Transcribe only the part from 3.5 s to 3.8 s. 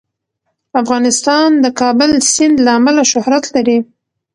لري.